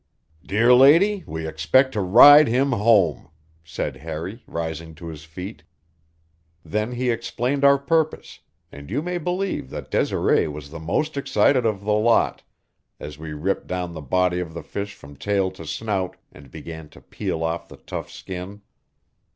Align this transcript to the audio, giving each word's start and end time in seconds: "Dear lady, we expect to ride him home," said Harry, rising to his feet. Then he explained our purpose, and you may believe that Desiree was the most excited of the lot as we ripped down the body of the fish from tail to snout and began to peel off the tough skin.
"Dear 0.43 0.73
lady, 0.73 1.23
we 1.27 1.47
expect 1.47 1.91
to 1.93 2.01
ride 2.01 2.47
him 2.47 2.71
home," 2.71 3.29
said 3.63 3.97
Harry, 3.97 4.41
rising 4.47 4.95
to 4.95 5.05
his 5.09 5.25
feet. 5.25 5.61
Then 6.65 6.93
he 6.93 7.11
explained 7.11 7.63
our 7.63 7.77
purpose, 7.77 8.39
and 8.71 8.89
you 8.89 9.03
may 9.03 9.19
believe 9.19 9.69
that 9.69 9.91
Desiree 9.91 10.47
was 10.47 10.71
the 10.71 10.79
most 10.79 11.17
excited 11.17 11.67
of 11.67 11.81
the 11.83 11.93
lot 11.93 12.41
as 12.99 13.19
we 13.19 13.33
ripped 13.33 13.67
down 13.67 13.93
the 13.93 14.01
body 14.01 14.39
of 14.39 14.55
the 14.55 14.63
fish 14.63 14.95
from 14.95 15.17
tail 15.17 15.51
to 15.51 15.67
snout 15.67 16.17
and 16.31 16.49
began 16.49 16.89
to 16.89 17.01
peel 17.01 17.43
off 17.43 17.67
the 17.67 17.77
tough 17.77 18.09
skin. 18.09 18.63